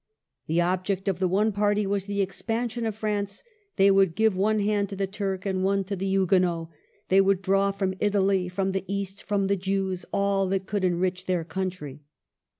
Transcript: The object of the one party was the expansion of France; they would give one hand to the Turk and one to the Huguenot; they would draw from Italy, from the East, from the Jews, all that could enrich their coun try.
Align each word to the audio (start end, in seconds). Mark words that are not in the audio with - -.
The 0.47 0.61
object 0.61 1.07
of 1.07 1.19
the 1.19 1.27
one 1.27 1.51
party 1.51 1.85
was 1.85 2.07
the 2.07 2.23
expansion 2.23 2.87
of 2.87 2.95
France; 2.95 3.43
they 3.75 3.91
would 3.91 4.15
give 4.15 4.35
one 4.35 4.59
hand 4.61 4.89
to 4.89 4.95
the 4.95 5.05
Turk 5.05 5.45
and 5.45 5.63
one 5.63 5.83
to 5.83 5.95
the 5.95 6.07
Huguenot; 6.07 6.69
they 7.09 7.21
would 7.21 7.43
draw 7.43 7.71
from 7.71 7.93
Italy, 7.99 8.49
from 8.49 8.71
the 8.71 8.83
East, 8.91 9.21
from 9.21 9.45
the 9.45 9.55
Jews, 9.55 10.03
all 10.11 10.47
that 10.47 10.65
could 10.65 10.83
enrich 10.83 11.27
their 11.27 11.43
coun 11.45 11.69
try. 11.69 11.99